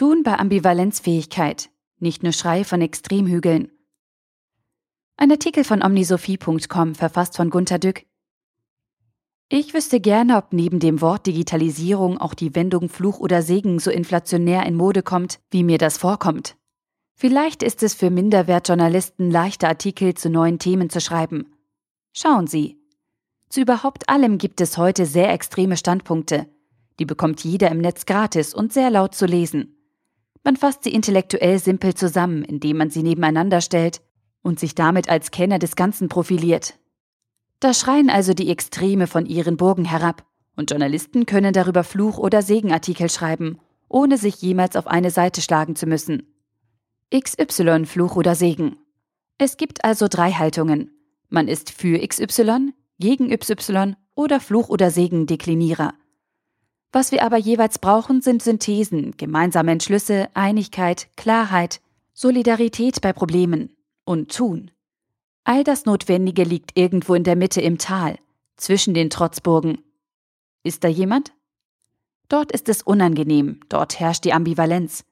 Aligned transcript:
Tun 0.00 0.22
bei 0.22 0.38
Ambivalenzfähigkeit. 0.38 1.68
Nicht 1.98 2.22
nur 2.22 2.32
Schrei 2.32 2.64
von 2.64 2.80
Extremhügeln. 2.80 3.70
Ein 5.18 5.30
Artikel 5.30 5.62
von 5.62 5.82
omnisophie.com, 5.82 6.94
verfasst 6.94 7.36
von 7.36 7.50
Gunter 7.50 7.78
Dück. 7.78 8.06
Ich 9.50 9.74
wüsste 9.74 10.00
gerne, 10.00 10.38
ob 10.38 10.54
neben 10.54 10.80
dem 10.80 11.02
Wort 11.02 11.26
Digitalisierung 11.26 12.16
auch 12.16 12.32
die 12.32 12.54
Wendung 12.54 12.88
Fluch 12.88 13.20
oder 13.20 13.42
Segen 13.42 13.78
so 13.78 13.90
inflationär 13.90 14.64
in 14.64 14.74
Mode 14.74 15.02
kommt, 15.02 15.38
wie 15.50 15.64
mir 15.64 15.76
das 15.76 15.98
vorkommt. 15.98 16.56
Vielleicht 17.14 17.62
ist 17.62 17.82
es 17.82 17.92
für 17.92 18.08
Minderwertjournalisten 18.08 19.30
leichter, 19.30 19.68
Artikel 19.68 20.14
zu 20.14 20.30
neuen 20.30 20.58
Themen 20.58 20.88
zu 20.88 21.02
schreiben. 21.02 21.52
Schauen 22.14 22.46
Sie. 22.46 22.80
Zu 23.50 23.60
überhaupt 23.60 24.08
allem 24.08 24.38
gibt 24.38 24.62
es 24.62 24.78
heute 24.78 25.04
sehr 25.04 25.30
extreme 25.30 25.76
Standpunkte. 25.76 26.46
Die 26.98 27.04
bekommt 27.04 27.44
jeder 27.44 27.70
im 27.70 27.82
Netz 27.82 28.06
gratis 28.06 28.54
und 28.54 28.72
sehr 28.72 28.88
laut 28.88 29.14
zu 29.14 29.26
lesen. 29.26 29.76
Man 30.44 30.56
fasst 30.56 30.84
sie 30.84 30.94
intellektuell 30.94 31.58
simpel 31.58 31.94
zusammen, 31.94 32.42
indem 32.44 32.78
man 32.78 32.90
sie 32.90 33.02
nebeneinander 33.02 33.60
stellt 33.60 34.00
und 34.42 34.58
sich 34.58 34.74
damit 34.74 35.08
als 35.08 35.30
Kenner 35.30 35.58
des 35.58 35.76
Ganzen 35.76 36.08
profiliert. 36.08 36.78
Da 37.60 37.74
schreien 37.74 38.08
also 38.08 38.32
die 38.32 38.50
Extreme 38.50 39.06
von 39.06 39.26
ihren 39.26 39.56
Burgen 39.56 39.84
herab, 39.84 40.24
und 40.56 40.70
Journalisten 40.70 41.26
können 41.26 41.52
darüber 41.52 41.84
Fluch- 41.84 42.18
oder 42.18 42.42
Segenartikel 42.42 43.08
schreiben, 43.10 43.58
ohne 43.88 44.18
sich 44.18 44.40
jemals 44.40 44.76
auf 44.76 44.86
eine 44.86 45.10
Seite 45.10 45.40
schlagen 45.42 45.76
zu 45.76 45.86
müssen. 45.86 46.22
XY 47.14 47.86
Fluch 47.86 48.16
oder 48.16 48.34
Segen. 48.34 48.76
Es 49.38 49.56
gibt 49.56 49.84
also 49.84 50.06
drei 50.08 50.32
Haltungen. 50.32 50.90
Man 51.28 51.48
ist 51.48 51.70
für 51.70 51.98
XY, 52.06 52.72
gegen 52.98 53.30
Y 53.30 53.96
oder 54.14 54.40
Fluch 54.40 54.68
oder 54.68 54.90
Segen 54.90 55.26
Deklinierer. 55.26 55.94
Was 56.92 57.12
wir 57.12 57.22
aber 57.22 57.36
jeweils 57.36 57.78
brauchen, 57.78 58.20
sind 58.20 58.42
Synthesen, 58.42 59.16
gemeinsame 59.16 59.72
Entschlüsse, 59.72 60.28
Einigkeit, 60.34 61.08
Klarheit, 61.16 61.80
Solidarität 62.14 63.00
bei 63.00 63.12
Problemen 63.12 63.76
und 64.04 64.34
Tun. 64.34 64.72
All 65.44 65.62
das 65.62 65.84
Notwendige 65.84 66.42
liegt 66.42 66.76
irgendwo 66.76 67.14
in 67.14 67.24
der 67.24 67.36
Mitte 67.36 67.60
im 67.60 67.78
Tal, 67.78 68.18
zwischen 68.56 68.92
den 68.92 69.08
Trotzburgen. 69.08 69.82
Ist 70.64 70.82
da 70.84 70.88
jemand? 70.88 71.32
Dort 72.28 72.52
ist 72.52 72.68
es 72.68 72.82
unangenehm, 72.82 73.60
dort 73.68 73.98
herrscht 73.98 74.24
die 74.24 74.32
Ambivalenz. 74.32 75.04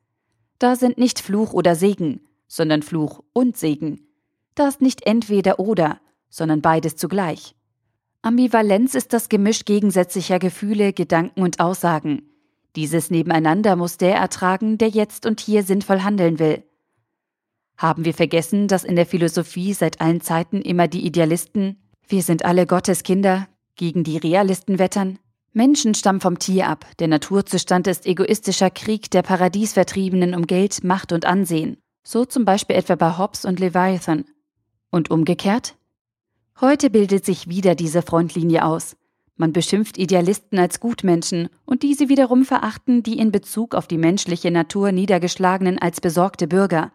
Da 0.58 0.76
sind 0.76 0.98
nicht 0.98 1.20
Fluch 1.20 1.52
oder 1.52 1.76
Segen, 1.76 2.20
sondern 2.48 2.82
Fluch 2.82 3.22
und 3.32 3.56
Segen. 3.56 4.08
Da 4.54 4.68
ist 4.68 4.80
nicht 4.80 5.06
entweder 5.06 5.60
oder, 5.60 6.00
sondern 6.28 6.60
beides 6.60 6.96
zugleich. 6.96 7.54
Ambivalenz 8.22 8.94
ist 8.94 9.12
das 9.12 9.28
Gemisch 9.28 9.64
gegensätzlicher 9.64 10.38
Gefühle, 10.38 10.92
Gedanken 10.92 11.42
und 11.42 11.60
Aussagen. 11.60 12.22
Dieses 12.74 13.10
Nebeneinander 13.10 13.76
muss 13.76 13.96
der 13.96 14.16
ertragen, 14.16 14.76
der 14.76 14.88
jetzt 14.88 15.24
und 15.24 15.40
hier 15.40 15.62
sinnvoll 15.62 16.00
handeln 16.00 16.38
will. 16.38 16.64
Haben 17.76 18.04
wir 18.04 18.14
vergessen, 18.14 18.66
dass 18.66 18.82
in 18.82 18.96
der 18.96 19.06
Philosophie 19.06 19.72
seit 19.72 20.00
allen 20.00 20.20
Zeiten 20.20 20.62
immer 20.62 20.88
die 20.88 21.06
Idealisten, 21.06 21.80
wir 22.08 22.22
sind 22.22 22.44
alle 22.44 22.66
Gottes 22.66 23.04
Kinder, 23.04 23.46
gegen 23.76 24.02
die 24.02 24.16
Realisten 24.16 24.80
wettern? 24.80 25.20
Menschen 25.52 25.94
stammen 25.94 26.20
vom 26.20 26.40
Tier 26.40 26.68
ab, 26.68 26.86
der 26.98 27.08
Naturzustand 27.08 27.86
ist 27.86 28.04
egoistischer 28.04 28.70
Krieg 28.70 29.10
der 29.12 29.22
Paradiesvertriebenen 29.22 30.34
um 30.34 30.46
Geld, 30.46 30.82
Macht 30.82 31.12
und 31.12 31.24
Ansehen, 31.24 31.78
so 32.02 32.24
zum 32.24 32.44
Beispiel 32.44 32.76
etwa 32.76 32.96
bei 32.96 33.16
Hobbes 33.16 33.44
und 33.44 33.60
Leviathan. 33.60 34.24
Und 34.90 35.10
umgekehrt? 35.10 35.77
Heute 36.60 36.90
bildet 36.90 37.24
sich 37.24 37.48
wieder 37.48 37.76
diese 37.76 38.02
Frontlinie 38.02 38.64
aus. 38.64 38.96
Man 39.36 39.52
beschimpft 39.52 39.96
Idealisten 39.96 40.58
als 40.58 40.80
Gutmenschen 40.80 41.50
und 41.64 41.84
diese 41.84 42.08
wiederum 42.08 42.44
verachten 42.44 43.04
die 43.04 43.16
in 43.20 43.30
Bezug 43.30 43.76
auf 43.76 43.86
die 43.86 43.96
menschliche 43.96 44.50
Natur 44.50 44.90
Niedergeschlagenen 44.90 45.78
als 45.78 46.00
besorgte 46.00 46.48
Bürger. 46.48 46.90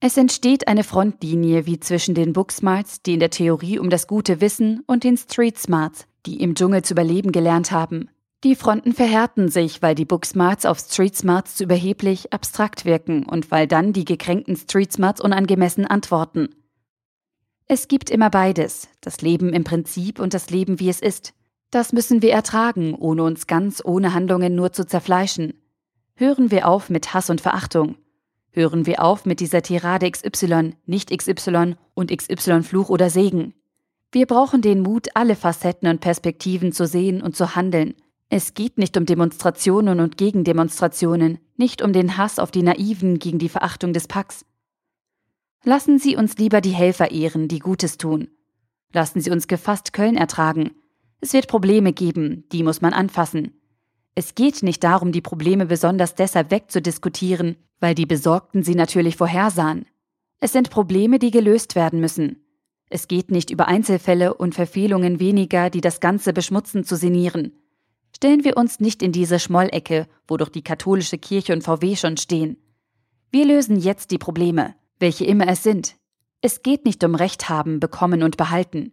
Es 0.00 0.18
entsteht 0.18 0.68
eine 0.68 0.84
Frontlinie 0.84 1.64
wie 1.64 1.80
zwischen 1.80 2.14
den 2.14 2.34
Booksmarts, 2.34 3.00
die 3.00 3.14
in 3.14 3.20
der 3.20 3.30
Theorie 3.30 3.78
um 3.78 3.88
das 3.88 4.06
Gute 4.06 4.42
wissen, 4.42 4.82
und 4.86 5.02
den 5.02 5.16
Street 5.16 5.58
Smarts, 5.58 6.06
die 6.26 6.42
im 6.42 6.54
Dschungel 6.54 6.82
zu 6.82 6.92
überleben 6.92 7.32
gelernt 7.32 7.70
haben. 7.70 8.10
Die 8.44 8.54
Fronten 8.54 8.92
verhärten 8.92 9.48
sich, 9.48 9.80
weil 9.80 9.94
die 9.94 10.04
Booksmarts 10.04 10.66
auf 10.66 10.78
Street 10.78 11.16
Smarts 11.16 11.54
zu 11.54 11.64
überheblich, 11.64 12.34
abstrakt 12.34 12.84
wirken 12.84 13.24
und 13.24 13.50
weil 13.50 13.66
dann 13.66 13.94
die 13.94 14.04
gekränkten 14.04 14.56
Street 14.56 14.92
Smarts 14.92 15.22
unangemessen 15.22 15.86
antworten. 15.86 16.50
Es 17.72 17.86
gibt 17.86 18.10
immer 18.10 18.30
beides, 18.30 18.88
das 19.00 19.22
Leben 19.22 19.52
im 19.52 19.62
Prinzip 19.62 20.18
und 20.18 20.34
das 20.34 20.50
Leben 20.50 20.80
wie 20.80 20.88
es 20.88 20.98
ist. 20.98 21.34
Das 21.70 21.92
müssen 21.92 22.20
wir 22.20 22.32
ertragen, 22.32 22.96
ohne 22.96 23.22
uns 23.22 23.46
ganz 23.46 23.80
ohne 23.84 24.12
Handlungen 24.12 24.56
nur 24.56 24.72
zu 24.72 24.84
zerfleischen. 24.84 25.54
Hören 26.16 26.50
wir 26.50 26.66
auf 26.66 26.90
mit 26.90 27.14
Hass 27.14 27.30
und 27.30 27.40
Verachtung. 27.40 27.94
Hören 28.50 28.86
wir 28.86 29.04
auf 29.04 29.24
mit 29.24 29.38
dieser 29.38 29.62
Tirade 29.62 30.10
XY, 30.10 30.74
nicht 30.86 31.16
XY 31.16 31.76
und 31.94 32.10
XY 32.10 32.64
Fluch 32.64 32.88
oder 32.88 33.08
Segen. 33.08 33.54
Wir 34.10 34.26
brauchen 34.26 34.62
den 34.62 34.80
Mut, 34.80 35.06
alle 35.14 35.36
Facetten 35.36 35.88
und 35.88 36.00
Perspektiven 36.00 36.72
zu 36.72 36.88
sehen 36.88 37.22
und 37.22 37.36
zu 37.36 37.54
handeln. 37.54 37.94
Es 38.30 38.54
geht 38.54 38.78
nicht 38.78 38.96
um 38.96 39.06
Demonstrationen 39.06 40.00
und 40.00 40.16
Gegendemonstrationen, 40.16 41.38
nicht 41.56 41.82
um 41.82 41.92
den 41.92 42.16
Hass 42.16 42.40
auf 42.40 42.50
die 42.50 42.64
Naiven 42.64 43.20
gegen 43.20 43.38
die 43.38 43.48
Verachtung 43.48 43.92
des 43.92 44.08
Packs. 44.08 44.44
Lassen 45.62 45.98
Sie 45.98 46.16
uns 46.16 46.38
lieber 46.38 46.62
die 46.62 46.70
Helfer 46.70 47.10
ehren, 47.10 47.46
die 47.46 47.58
Gutes 47.58 47.98
tun. 47.98 48.28
Lassen 48.94 49.20
Sie 49.20 49.30
uns 49.30 49.46
gefasst 49.46 49.92
Köln 49.92 50.16
ertragen. 50.16 50.70
Es 51.20 51.34
wird 51.34 51.48
Probleme 51.48 51.92
geben, 51.92 52.44
die 52.50 52.62
muss 52.62 52.80
man 52.80 52.94
anfassen. 52.94 53.60
Es 54.14 54.34
geht 54.34 54.62
nicht 54.62 54.82
darum, 54.82 55.12
die 55.12 55.20
Probleme 55.20 55.66
besonders 55.66 56.14
deshalb 56.14 56.50
wegzudiskutieren, 56.50 57.56
weil 57.78 57.94
die 57.94 58.06
Besorgten 58.06 58.62
sie 58.62 58.74
natürlich 58.74 59.16
vorhersahen. 59.16 59.84
Es 60.40 60.52
sind 60.52 60.70
Probleme, 60.70 61.18
die 61.18 61.30
gelöst 61.30 61.74
werden 61.74 62.00
müssen. 62.00 62.42
Es 62.88 63.06
geht 63.06 63.30
nicht 63.30 63.50
über 63.50 63.68
Einzelfälle 63.68 64.32
und 64.32 64.54
Verfehlungen 64.54 65.20
weniger, 65.20 65.68
die 65.68 65.82
das 65.82 66.00
Ganze 66.00 66.32
beschmutzen, 66.32 66.84
zu 66.84 66.96
sinnieren. 66.96 67.52
Stellen 68.16 68.44
wir 68.44 68.56
uns 68.56 68.80
nicht 68.80 69.02
in 69.02 69.12
diese 69.12 69.38
Schmollecke, 69.38 70.08
wo 70.26 70.38
doch 70.38 70.48
die 70.48 70.64
katholische 70.64 71.18
Kirche 71.18 71.52
und 71.52 71.62
VW 71.62 71.96
schon 71.96 72.16
stehen. 72.16 72.56
Wir 73.30 73.44
lösen 73.44 73.78
jetzt 73.78 74.10
die 74.10 74.18
Probleme, 74.18 74.74
welche 75.00 75.24
immer 75.24 75.48
es 75.48 75.62
sind. 75.62 75.96
Es 76.40 76.62
geht 76.62 76.84
nicht 76.84 77.02
um 77.04 77.14
Recht 77.14 77.48
haben, 77.48 77.80
bekommen 77.80 78.22
und 78.22 78.36
behalten. 78.36 78.92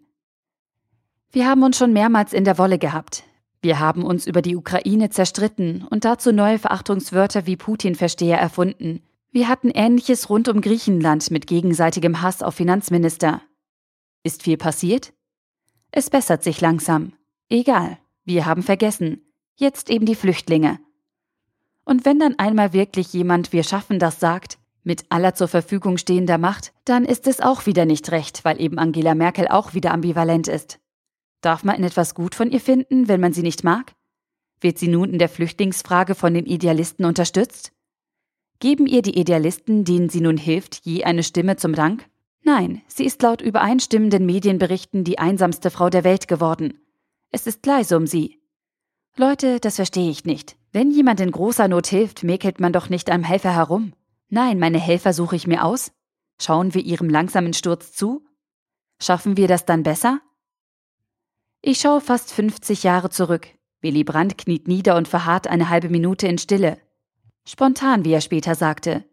Wir 1.32 1.48
haben 1.48 1.64
uns 1.64 1.78
schon 1.78 1.94
mehrmals 1.94 2.34
in 2.34 2.46
der 2.46 2.58
Wolle 2.58 2.80
gehabt. 2.80 3.24
Wir 3.62 3.80
haben 3.80 4.04
uns 4.04 4.28
über 4.28 4.42
die 4.42 4.56
Ukraine 4.56 5.10
zerstritten 5.10 5.86
und 5.90 6.06
dazu 6.06 6.32
neue 6.32 6.60
Verachtungswörter 6.60 7.46
wie 7.46 7.58
Putin-Versteher 7.58 8.38
erfunden. 8.38 9.02
Wir 9.32 9.48
hatten 9.48 9.70
Ähnliches 9.70 10.30
rund 10.30 10.48
um 10.48 10.62
Griechenland 10.62 11.30
mit 11.32 11.48
gegenseitigem 11.48 12.22
Hass 12.22 12.42
auf 12.42 12.56
Finanzminister. 12.56 13.42
Ist 14.24 14.44
viel 14.44 14.58
passiert? 14.58 15.14
Es 15.92 16.10
bessert 16.10 16.44
sich 16.44 16.62
langsam. 16.62 17.14
Egal, 17.50 17.98
wir 18.24 18.46
haben 18.46 18.64
vergessen. 18.64 19.22
Jetzt 19.56 19.90
eben 19.90 20.06
die 20.06 20.16
Flüchtlinge. 20.16 20.80
Und 21.84 22.06
wenn 22.06 22.20
dann 22.20 22.38
einmal 22.38 22.74
wirklich 22.74 23.14
jemand 23.14 23.54
Wir 23.54 23.64
schaffen 23.64 24.00
das 24.00 24.20
sagt, 24.20 24.60
mit 24.88 25.06
aller 25.10 25.36
zur 25.36 25.48
Verfügung 25.48 25.98
stehender 25.98 26.40
Macht, 26.40 26.74
dann 26.86 27.06
ist 27.06 27.28
es 27.28 27.42
auch 27.42 27.68
wieder 27.68 27.86
nicht 27.86 28.12
recht, 28.12 28.44
weil 28.44 28.60
eben 28.60 28.80
Angela 28.80 29.14
Merkel 29.14 29.48
auch 29.48 29.76
wieder 29.76 29.92
ambivalent 29.92 30.48
ist. 30.48 30.80
Darf 31.42 31.64
man 31.64 31.84
etwas 31.84 32.16
gut 32.16 32.34
von 32.34 32.50
ihr 32.50 32.62
finden, 32.62 33.08
wenn 33.08 33.20
man 33.20 33.34
sie 33.34 33.44
nicht 33.44 33.64
mag? 33.64 33.94
Wird 34.60 34.80
sie 34.80 34.88
nun 34.88 35.12
in 35.12 35.20
der 35.20 35.30
Flüchtlingsfrage 35.30 36.16
von 36.16 36.34
den 36.34 36.48
Idealisten 36.48 37.06
unterstützt? 37.06 37.74
Geben 38.60 38.88
ihr 38.88 39.04
die 39.04 39.20
Idealisten, 39.20 39.84
denen 39.84 40.10
sie 40.10 40.22
nun 40.22 40.38
hilft, 40.38 40.84
je 40.84 41.04
eine 41.04 41.22
Stimme 41.22 41.58
zum 41.58 41.76
Dank? 41.76 42.10
Nein, 42.42 42.82
sie 42.88 43.06
ist 43.06 43.22
laut 43.22 43.42
übereinstimmenden 43.42 44.26
Medienberichten 44.26 45.04
die 45.04 45.20
einsamste 45.20 45.70
Frau 45.70 45.90
der 45.90 46.06
Welt 46.06 46.28
geworden. 46.28 46.80
Es 47.30 47.46
ist 47.46 47.66
leise 47.66 47.98
um 47.98 48.08
sie. 48.08 48.40
Leute, 49.18 49.60
das 49.60 49.76
verstehe 49.76 50.10
ich 50.10 50.24
nicht. 50.26 50.56
Wenn 50.72 50.92
jemand 50.92 51.20
in 51.20 51.32
großer 51.32 51.68
Not 51.68 51.88
hilft, 51.88 52.24
mäkelt 52.24 52.60
man 52.60 52.72
doch 52.72 52.90
nicht 52.90 53.10
einem 53.10 53.24
Helfer 53.24 53.54
herum. 53.54 53.94
Nein, 54.30 54.60
meine 54.60 54.80
Helfer 54.80 55.14
suche 55.14 55.36
ich 55.36 55.48
mir 55.48 55.64
aus. 55.64 55.92
Schauen 56.42 56.74
wir 56.74 56.84
ihrem 56.84 57.10
langsamen 57.10 57.54
Sturz 57.54 57.94
zu? 57.94 58.26
Schaffen 59.02 59.38
wir 59.38 59.48
das 59.48 59.66
dann 59.66 59.84
besser? 59.84 60.22
Ich 61.62 61.80
schaue 61.80 62.02
fast 62.02 62.32
50 62.34 62.84
Jahre 62.84 63.10
zurück. 63.10 63.48
Willy 63.82 64.04
Brandt 64.04 64.38
kniet 64.38 64.68
nieder 64.68 64.96
und 64.96 65.08
verharrt 65.08 65.48
eine 65.48 65.70
halbe 65.70 65.90
Minute 65.90 66.28
in 66.28 66.38
Stille. 66.38 66.78
Spontan, 67.48 68.06
wie 68.06 68.12
er 68.12 68.22
später 68.22 68.56
sagte. 68.56 69.06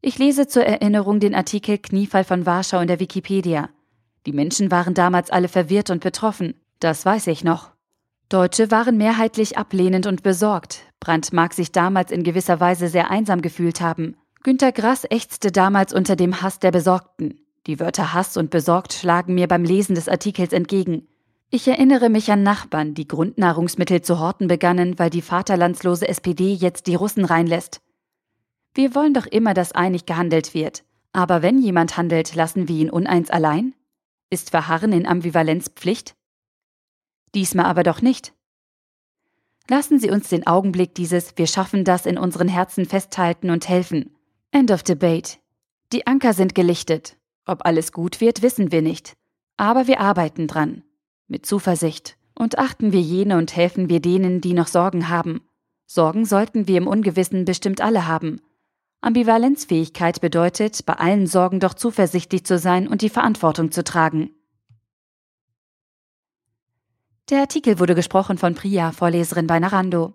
Ich 0.00 0.18
lese 0.18 0.46
zur 0.46 0.64
Erinnerung 0.64 1.20
den 1.20 1.34
Artikel 1.34 1.78
Kniefall 1.78 2.24
von 2.24 2.46
Warschau 2.46 2.80
in 2.80 2.88
der 2.88 3.00
Wikipedia. 3.00 3.68
Die 4.26 4.32
Menschen 4.32 4.70
waren 4.70 4.94
damals 4.94 5.30
alle 5.30 5.48
verwirrt 5.48 5.90
und 5.90 6.02
betroffen, 6.02 6.54
das 6.80 7.04
weiß 7.04 7.26
ich 7.28 7.44
noch. 7.44 7.72
Deutsche 8.28 8.70
waren 8.70 8.96
mehrheitlich 8.96 9.56
ablehnend 9.56 10.06
und 10.06 10.22
besorgt. 10.22 10.84
Brandt 11.00 11.32
mag 11.32 11.54
sich 11.54 11.72
damals 11.72 12.10
in 12.10 12.24
gewisser 12.24 12.60
Weise 12.60 12.88
sehr 12.88 13.10
einsam 13.10 13.40
gefühlt 13.40 13.80
haben. 13.80 14.16
Günter 14.48 14.72
Grass 14.72 15.04
ächzte 15.10 15.52
damals 15.52 15.92
unter 15.92 16.16
dem 16.16 16.40
Hass 16.40 16.58
der 16.58 16.70
Besorgten. 16.70 17.38
Die 17.66 17.78
Wörter 17.80 18.14
Hass 18.14 18.38
und 18.38 18.48
besorgt 18.48 18.94
schlagen 18.94 19.34
mir 19.34 19.46
beim 19.46 19.62
Lesen 19.62 19.94
des 19.94 20.08
Artikels 20.08 20.54
entgegen. 20.54 21.06
Ich 21.50 21.68
erinnere 21.68 22.08
mich 22.08 22.32
an 22.32 22.44
Nachbarn, 22.44 22.94
die 22.94 23.06
Grundnahrungsmittel 23.06 24.00
zu 24.00 24.20
horten 24.20 24.48
begannen, 24.48 24.98
weil 24.98 25.10
die 25.10 25.20
vaterlandslose 25.20 26.08
SPD 26.08 26.54
jetzt 26.54 26.86
die 26.86 26.94
Russen 26.94 27.26
reinlässt. 27.26 27.82
Wir 28.72 28.94
wollen 28.94 29.12
doch 29.12 29.26
immer, 29.26 29.52
dass 29.52 29.72
einig 29.72 30.06
gehandelt 30.06 30.54
wird. 30.54 30.82
Aber 31.12 31.42
wenn 31.42 31.58
jemand 31.58 31.98
handelt, 31.98 32.34
lassen 32.34 32.68
wir 32.68 32.76
ihn 32.76 32.88
uneins 32.88 33.28
allein? 33.28 33.74
Ist 34.30 34.48
Verharren 34.48 34.94
in 34.94 35.06
Ambivalenz 35.06 35.68
Pflicht? 35.68 36.16
Diesmal 37.34 37.66
aber 37.66 37.82
doch 37.82 38.00
nicht. 38.00 38.32
Lassen 39.68 39.98
Sie 39.98 40.08
uns 40.08 40.30
den 40.30 40.46
Augenblick 40.46 40.94
dieses 40.94 41.36
Wir 41.36 41.46
schaffen 41.46 41.84
das 41.84 42.06
in 42.06 42.16
unseren 42.16 42.48
Herzen 42.48 42.86
festhalten 42.86 43.50
und 43.50 43.68
helfen. 43.68 44.14
End 44.50 44.70
of 44.70 44.82
debate. 44.82 45.38
Die 45.92 46.06
Anker 46.06 46.32
sind 46.32 46.54
gelichtet. 46.54 47.16
Ob 47.44 47.66
alles 47.66 47.92
gut 47.92 48.20
wird, 48.20 48.42
wissen 48.42 48.72
wir 48.72 48.82
nicht. 48.82 49.16
Aber 49.56 49.86
wir 49.86 50.00
arbeiten 50.00 50.46
dran. 50.46 50.84
Mit 51.26 51.44
Zuversicht. 51.44 52.16
Und 52.34 52.58
achten 52.58 52.92
wir 52.92 53.00
jene 53.00 53.36
und 53.36 53.54
helfen 53.54 53.88
wir 53.88 54.00
denen, 54.00 54.40
die 54.40 54.54
noch 54.54 54.68
Sorgen 54.68 55.08
haben. 55.08 55.42
Sorgen 55.86 56.24
sollten 56.24 56.66
wir 56.66 56.78
im 56.78 56.86
Ungewissen 56.86 57.44
bestimmt 57.44 57.80
alle 57.80 58.06
haben. 58.06 58.40
Ambivalenzfähigkeit 59.00 60.20
bedeutet, 60.20 60.84
bei 60.86 60.94
allen 60.94 61.26
Sorgen 61.26 61.60
doch 61.60 61.74
zuversichtlich 61.74 62.44
zu 62.44 62.58
sein 62.58 62.88
und 62.88 63.02
die 63.02 63.08
Verantwortung 63.08 63.70
zu 63.70 63.84
tragen. 63.84 64.30
Der 67.30 67.40
Artikel 67.40 67.78
wurde 67.78 67.94
gesprochen 67.94 68.38
von 68.38 68.54
Priya, 68.54 68.92
Vorleserin 68.92 69.46
bei 69.46 69.58
Narando. 69.58 70.14